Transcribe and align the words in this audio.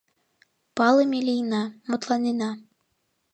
Палыме 0.77 1.19
лийна, 1.27 1.63
мутланена. 1.89 2.51